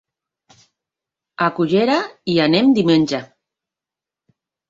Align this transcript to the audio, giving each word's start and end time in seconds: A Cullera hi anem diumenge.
A 1.47 1.49
Cullera 1.59 1.99
hi 2.33 2.39
anem 2.47 2.73
diumenge. 2.79 3.23